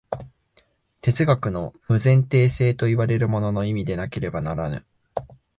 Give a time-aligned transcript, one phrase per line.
[1.01, 4.83] 哲学の無前提性といわれるものの意味でなければならぬ。